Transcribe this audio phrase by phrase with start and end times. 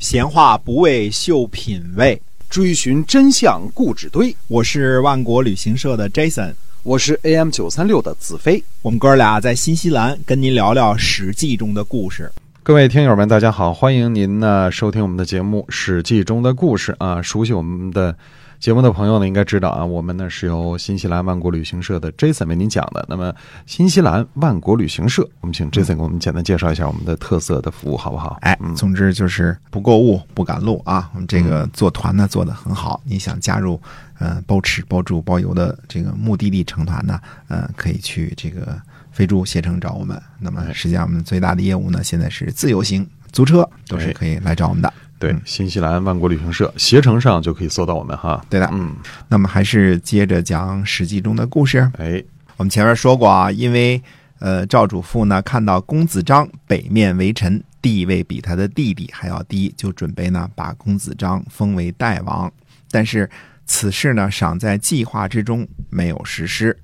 [0.00, 2.18] 闲话不为秀品味，
[2.48, 4.34] 追寻真相故纸堆。
[4.48, 8.64] 我是万国旅行社的 Jason，我是 AM 九三六的子飞。
[8.80, 12.32] 我们哥俩在新西兰跟您聊聊《史记》中的故事。
[12.62, 17.20] 各位听友们，大家好，欢迎您呢收听我们的节目《史记》中的故事啊。
[17.20, 18.16] 熟悉我们的
[18.60, 23.02] 节目的朋友呢，应该知道啊，我们呢是由新西兰万国旅行社的 Jason 为您讲的。
[23.08, 23.34] 那么，
[23.64, 28.36] 新西兰万国旅行社，我们请 Jason 给我们简单介绍一下我们的特色的服务，好不好？
[28.42, 31.10] 哎，总之就是不购物不赶路啊。
[31.14, 33.80] 我们这个做团呢做的很好，你想加入
[34.18, 38.78] 呃包吃包住包邮的这个目的地成团呢，呃，可以去这个
[39.10, 40.20] 飞猪携程找我们。
[40.38, 44.92] 那么，实际上我们最大的业务呢，现在是自由行租车，都是可以来找我们的。
[45.20, 48.42] 对，新西兰万国旅行社携程上就可以搜到我们哈。
[48.48, 48.96] 对的，嗯，
[49.28, 51.80] 那么还是接着讲《史记》中的故事。
[51.98, 52.24] 哎，
[52.56, 54.02] 我们前面说过啊，因为
[54.38, 62.50] 呃赵主父呢看到公子章北面为臣，地位比他的弟弟还要低，就准备呢把公子章封为代王。
[62.90, 63.28] 但是
[63.66, 66.74] 此事呢尚在计划之中，没有实施。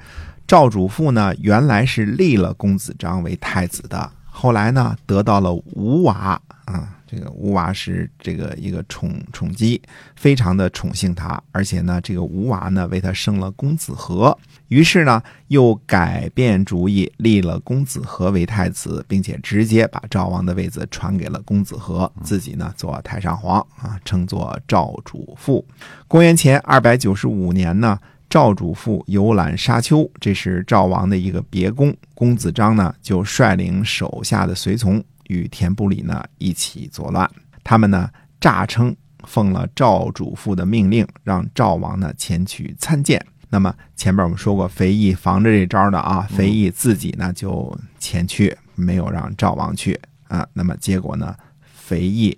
[0.47, 6.93] 赵主父呢原来是立了公子章为太子的，后来呢得到了吴娃啊。
[7.07, 9.81] 这个吴娃是这个一个宠宠姬，
[10.17, 14.37] 非常的宠幸他，而且呢，这个吴娃呢为他生了公子和，
[14.69, 25.65] 于是呢又改变主意，立了公子和为太子，并且直接把赵王的位子传给了公子和，自己呢做太上皇啊，称作赵主父。
[26.09, 27.99] 公元前二百九十五年呢，
[28.29, 35.03] 赵主父游览沙丘，这是赵王的一个别宫，公子章呢就率领手下的随从。
[35.29, 37.31] 与田不里呢一起作乱，
[37.63, 38.11] 他们呢
[38.41, 43.25] 诈称奉了赵主父的命令，让赵王呢前去参见。
[43.49, 50.47] 那么前面我们说过，肥义防着这招的啊，肥义自己呢就前去，没有让赵王去啊。
[50.53, 51.35] 那么结果呢，
[51.75, 52.37] 肥义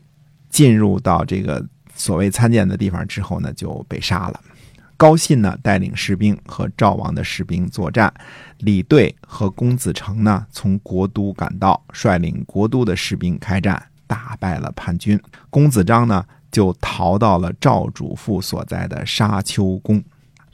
[0.51, 4.41] 进入到这个所谓参见的地方之后呢，就被杀了。
[4.99, 8.13] 高信呢带领士兵和赵王的士兵作战，
[8.59, 15.19] 李队和公子成呢从国都赶到，率领国都的士兵开战，打败了叛军。
[15.51, 20.03] 公子章呢就逃到了赵主父所在的沙丘宫，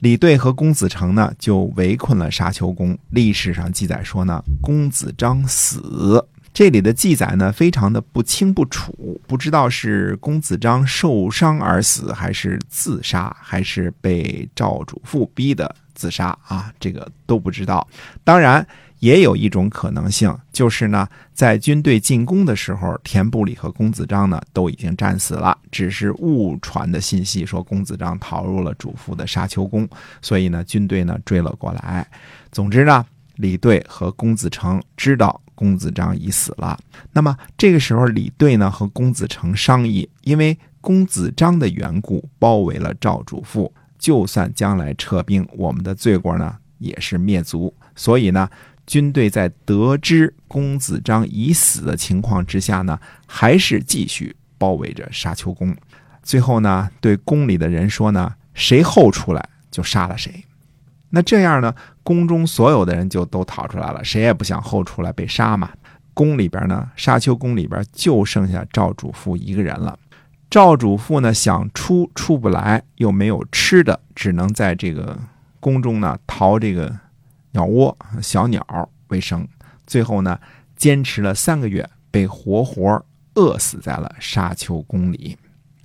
[0.00, 2.98] 李队和公子成呢就围困了沙丘宫。
[3.08, 6.28] 历史上记载说呢，公子章死。
[6.54, 16.72] 这里的记载呢，非常的不清不楚，不知道是公子章受伤而死，还是自杀，还是被赵主父逼的自杀啊？
[16.78, 17.84] 这个都不知道。
[18.22, 18.64] 当然，
[19.00, 29.88] 也有一种可能性，就是呢，在军队进攻的时候，田不里和公子章呢都已经战死了，只是误传的信息说公子章逃入了主父的沙丘宫，
[30.22, 32.06] 所以呢，军队呢追了过来。
[32.52, 33.04] 总之呢，
[33.34, 35.40] 李队和公子成知道。
[35.54, 36.78] 公子章已死了，
[37.12, 47.72] 那么这个时候，李队呢和公子成商议，因为公子章的缘故，包围了赵主父，就算将来撤兵，我们的罪过呢也是灭族。
[47.94, 48.48] 所以呢，
[48.86, 55.74] 军队在得知公子章已死的情况之下呢，还是继续包围着沙丘宫。
[56.22, 60.44] 最后呢，对宫里的人说呢，谁后出来就杀了谁。
[61.10, 61.72] 那这样呢，
[62.04, 65.70] 宫中所有的人就都逃出来了，谁也不想后出来被杀嘛。
[66.12, 69.98] 宫里边呢，沙丘宫里边就剩下赵主父一个人了。
[70.48, 75.18] 赵主父呢想出出不来，又没有吃的，只能在这个
[75.58, 76.94] 宫中呢淘这个
[77.52, 79.48] 鸟窝、小鸟为生。
[79.86, 80.38] 最后呢，
[80.76, 83.04] 坚持了三个月，被活活
[83.34, 85.36] 饿死在了沙丘宫里。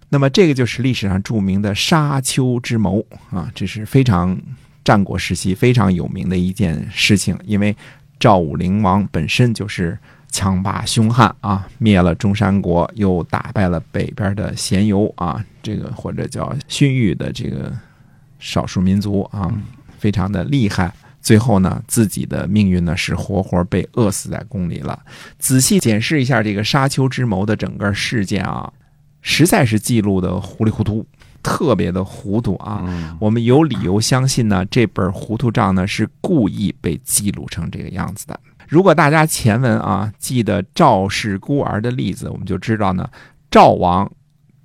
[0.10, 4.38] 那么这个就是历史上著名的沙丘之谋啊，这是非常。
[4.84, 7.76] 战国时期非常有名的一件事情，因为
[8.20, 9.98] 赵武灵王本身就是
[10.32, 17.72] 强霸凶悍啊，灭了中山国，又打败了北边的鲜游啊，这个或者叫荀彧的这个
[18.40, 19.52] 少数民族啊，
[19.98, 20.94] 非常的厉害。
[21.22, 24.98] 最后呢，自己的命运呢是活活被饿死在宫里了。
[25.38, 28.72] 仔细检视一下这个沙丘之谋的整个事件啊，
[29.22, 31.06] 实在是记录的糊里糊涂。
[31.42, 33.18] 特别的糊涂啊！
[33.20, 38.40] 我们有理由相信呢，这本糊涂账呢是故意被记录成这个样子的。
[38.68, 43.10] 如果大家前文啊记得赵氏孤儿的例子，我们就知道呢，
[43.50, 44.10] 赵王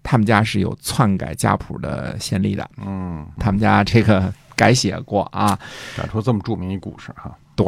[0.03, 2.69] 他们家是有篡改家谱的先例的。
[2.85, 5.59] 嗯，他们家这个改写过啊，
[5.97, 7.35] 改出这么著名一故事哈。
[7.57, 7.67] 对，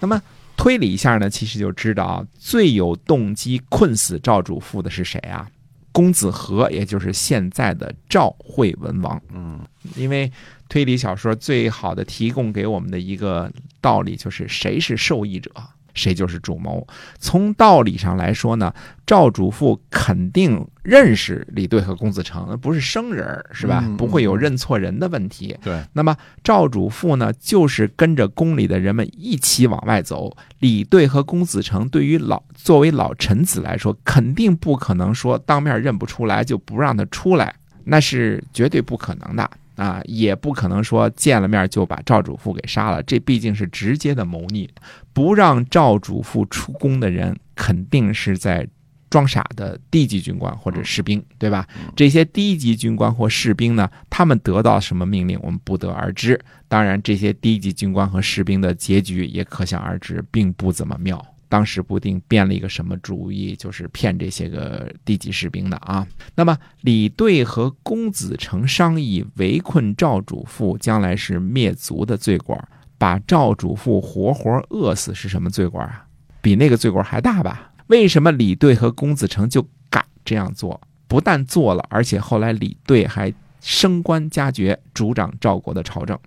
[0.00, 0.20] 那么
[0.56, 5.46] 推理一下呢，其实就知道啊，最有动机困死赵主父的是谁啊？
[5.94, 9.22] 公子和，也就是现在的赵惠文王。
[9.32, 9.60] 嗯，
[9.94, 10.30] 因为
[10.68, 13.48] 推理小说最好的提供给我们的一个
[13.80, 15.52] 道理就是谁是受益者，
[15.94, 16.86] 谁就是主谋。
[17.18, 18.74] 从道理上来说呢，
[19.06, 23.82] 赵主父肯定认识李队和公子成，不是生人是吧？
[23.82, 25.56] 嗯不会有认错人的问题。
[25.62, 30.36] 对，那么赵主父呢，就是跟着宫里的人们一起往外走。
[30.58, 37.54] 李队和公子成对于老作为老臣子来说，肯定不可能说当面认不出来就不让他出来，
[37.84, 40.00] 那是绝对不可能的啊！
[40.04, 44.68] 也不可能说见了面就把赵主父给杀了，这毕竟是直接的谋逆。
[45.12, 48.66] 不让赵主父出宫的人，肯定是在
[49.10, 51.66] 装傻的低级军官或者士兵，对吧？
[51.94, 56.40] 这些低级军官或士兵呢，他们得到什么命令，我们不得而知。
[56.66, 61.24] 当然，这些低级军官和士兵的结局也可想而知，并不怎么妙。
[61.54, 66.04] 当时不定编了一个什么主意，就是骗这些个低级士兵的啊。
[66.34, 72.60] 那么李队和公子成商议围困赵主父，将来是灭族的罪过，
[72.98, 76.04] 把赵主父活活饿死是什么罪过啊？
[76.42, 77.70] 比那个罪过还大吧？
[77.86, 80.80] 为什么李队和公子成就敢这样做？
[81.06, 86.18] 不但做了，而且后来李队还升官加爵，主掌赵国的朝政。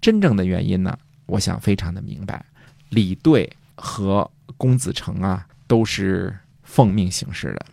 [0.00, 2.44] 真正的原因呢，我想非常的明白，
[2.88, 7.66] 李队和公子成啊都是奉命行事的，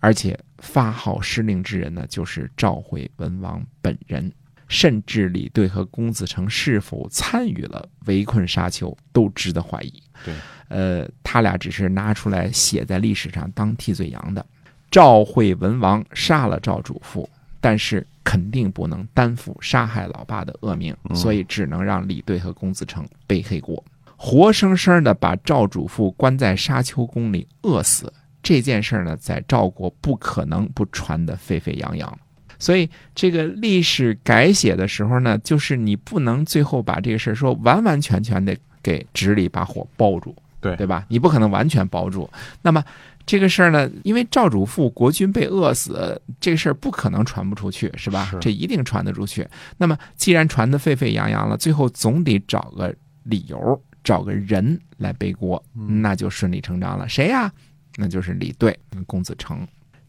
[0.00, 4.32] 而且发号施令之人呢就是赵惠文王本人。
[4.68, 10.00] 甚至李队和公子成是否参与了围困沙丘，都值得怀疑。
[10.24, 10.32] 对，
[10.68, 14.46] 呃，他俩只是拿出来写在历史上当替罪羊的。
[14.88, 17.28] 赵惠文王杀了赵主父，
[17.60, 23.84] 但是肯定不能担负杀害老爸的恶名，嗯所以只能让李队和公子成背黑锅，
[24.22, 28.12] 活生生的把赵主父关在沙丘宫里饿死。
[28.42, 32.18] 这件事儿呢，在赵国不可能不传得沸沸扬扬。
[32.58, 41.06] 所以，这个历史改写的时候呢，就是你不能最后把这个事儿说完完全全的给纸里把火包住，对对吧？
[41.08, 42.28] 你不可能完全包住。
[42.60, 42.84] 那么
[43.24, 48.28] 这个事儿呢，因为赵主父国君被饿死，这个事儿不可能传不出去，是吧？
[48.30, 49.48] 是这一定传得出去。
[49.78, 57.08] 那么既然传得沸沸扬扬了，最后总得找个理由，找个人来背锅，那就顺理成章了。
[57.08, 57.52] 谁呀？
[57.96, 59.66] 那就是李队、公子成。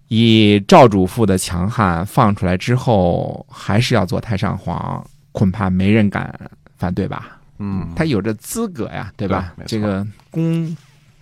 [0.07, 6.33] 以赵主父的强悍放出来之后，还是要做太上皇，恐怕没人敢
[6.77, 7.39] 反对吧？
[7.59, 9.53] 嗯，他有这资格呀，对吧？
[9.57, 10.75] 对这个功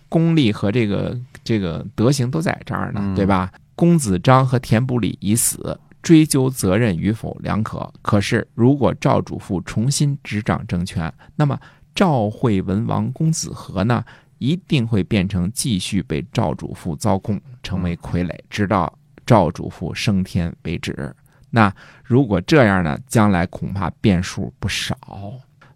[0.07, 3.51] 功力和这个这个德行都在这儿呢，嗯对吧？
[3.75, 7.91] 公子章和田不礼已死，追究责任与否两可。
[8.01, 11.59] 可是，如果赵主父重新执掌政权，那么
[11.99, 14.05] 赵惠文王公子和呢，
[14.37, 21.13] 一定会变成继续被赵主父操控，成为傀儡，直到赵主父升天为止。
[21.49, 21.69] 那
[22.05, 24.97] 如果这样呢，将来恐怕变数不少。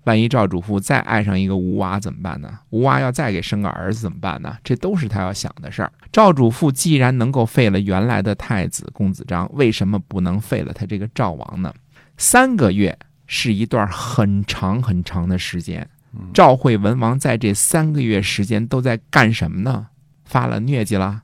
[0.05, 2.57] 万一赵主父再爱上一个吴娃怎么办呢？
[2.69, 4.55] 吴娃要再给生个儿子怎么办呢？
[4.63, 5.91] 这都是他要想的事儿。
[6.09, 11.73] 赵主父既然能够废了原来的太子公子章，为什么不能废了他这个赵王呢？
[12.15, 12.97] 三个月
[13.27, 15.85] 是一段很长很长的时间。
[16.33, 19.87] 赵惠文王在这三个月时间都在干什么呢？
[20.25, 21.21] 发了疟疾啦，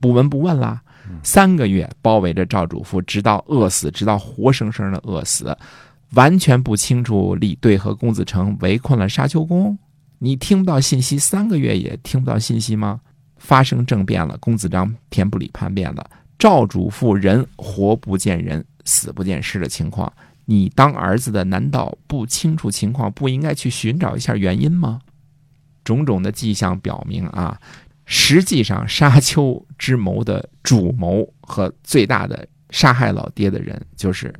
[0.00, 0.82] 不闻不问啦。
[1.22, 5.56] 三个月包围着赵主父，直到饿死，直到活生生的饿死。
[6.12, 9.76] 完全不清楚李队和公子成围困了沙丘宫，
[10.18, 13.00] 你听不到信息，三个月也听不到信息吗？
[13.38, 20.12] 发生政变了，公子章、田不礼叛变了，赵主父人活不见人，死不见尸的情况，
[20.46, 25.00] 你当儿子的难道不清楚情况，不应该去寻找一下原因吗？
[25.84, 27.60] 种种的迹象表明啊，
[28.04, 34.34] 实际上沙丘之谋的主谋和最大的杀害老爹的人，就是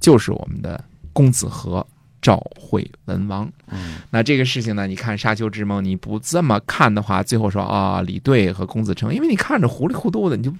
[0.00, 1.86] 就是我们的公子和
[2.28, 3.50] 赵惠文王。
[3.68, 10.52] 嗯，那这个事情呢，你看沙丘之谋，你不这么看的话，最后说啊，李队和公子成，因为你看着糊里糊涂的，你就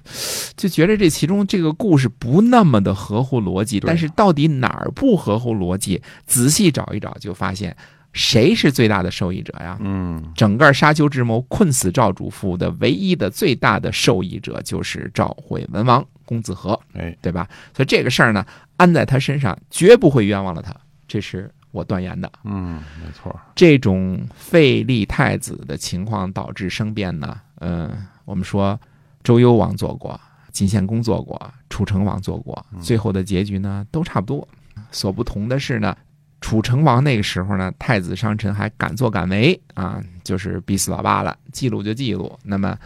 [0.57, 3.79] 就觉得这其中这个故事不那么的合乎逻辑。
[3.81, 6.01] 但是到底哪儿不合乎逻辑？
[6.25, 7.77] 仔细找一找，就发现
[8.13, 9.77] 谁是最大的受益者呀？
[9.79, 17.47] 嗯，整个沙丘之谋困死赵主父的唯一的最大的受益者就是赵惠文王公子和，哎，对吧？
[17.75, 18.43] 所以这个事儿呢，
[18.77, 20.75] 安在他身上，绝不会冤枉了他，
[21.07, 22.31] 这是我断言的。
[22.43, 27.91] 嗯，没错，这种废立太子的情况导致生变呢，嗯、
[28.25, 28.79] 我们说
[29.23, 30.19] 周幽王做过，
[30.51, 34.47] 晋献公做过，楚成王做过，最后的结局呢都差不多。
[34.91, 35.95] 所不同的是呢，
[36.41, 42.39] 楚成王那个时候呢，太子商臣还敢作敢为啊，就是逼死老爸了，记录就记录。
[42.43, 42.77] 那么，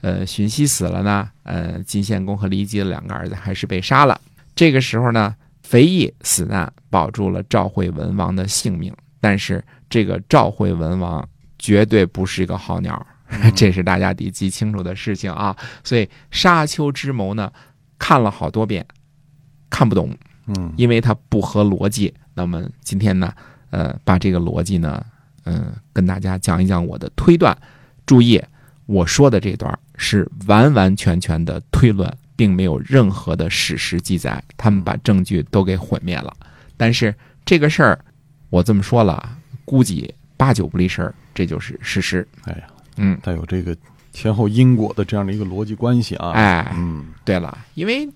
[0.00, 4.18] 呃，荀息死了呢，呃，晋献公和骊姬的两个儿子还是被杀了。
[4.54, 8.94] 这个时候呢，肥义死难，保住了赵惠文王的性命。
[9.20, 11.26] 但是这个赵惠文王
[11.58, 13.06] 绝对不是一个好鸟，
[13.54, 15.56] 这是大家得记清楚的事情啊。
[15.84, 17.52] 所以沙丘之谋呢，
[17.98, 18.84] 看了好多遍，
[19.70, 20.12] 看不懂，
[20.46, 22.12] 嗯因为它不合逻辑。
[22.34, 23.32] 那么今天呢，
[23.70, 25.04] 呃，把这个逻辑呢，
[25.44, 27.56] 嗯、跟大家讲一讲我的推断。
[28.04, 28.42] 注意，
[28.86, 34.42] 我说的这段是完完全全的推论，并没有任何的史实记载。
[34.56, 36.34] 他们把证据都给毁灭了。
[36.76, 38.04] 但是这个事儿，
[38.50, 42.26] 我这么说了，估计八九不离十，这就是事实。
[42.46, 43.76] 哎呀，嗯，带有这个
[44.12, 46.32] 前后因果的这样的一个逻辑关系啊。
[46.32, 48.08] 哎，嗯对了，因为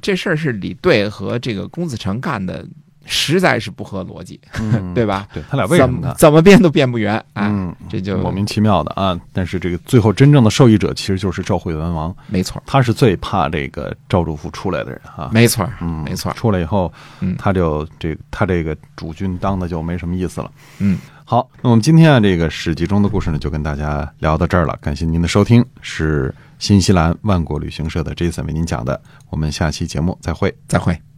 [0.00, 2.66] 这事儿是李队和这个龚子成干的，
[3.06, 5.26] 实在是不合逻辑，嗯，对吧？
[5.32, 6.14] 对他俩为什么呢？
[6.18, 9.18] 怎么怎么变都变不圆，啊，嗯，这就莫名其妙的啊！
[9.32, 15.30] 但是这个最后真正的受益者其实就是赵惠文王，没错，他是最怕这个赵主父出来的人啊。
[15.32, 20.50] 没错，嗯，没错，出来以后，嗯他就这他这个主君当的就没什么意思了。
[20.80, 24.76] 嗯，好，那我们今天啊，这个史记中的故事呢，就跟大家聊到这儿了。
[24.80, 29.00] 感谢您的收听，是新西兰万国旅行社的 Jason 为您讲的。
[29.30, 30.54] 我们下期节目再会。
[30.68, 31.15] 再会。